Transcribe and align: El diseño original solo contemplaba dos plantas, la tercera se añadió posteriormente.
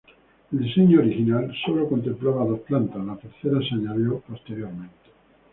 El 0.51 0.57
diseño 0.63 0.97
original 1.01 1.53
solo 1.63 1.87
contemplaba 1.87 2.43
dos 2.43 2.61
plantas, 2.61 3.05
la 3.05 3.17
tercera 3.17 3.59
se 3.61 3.75
añadió 3.75 4.19
posteriormente. 4.21 4.95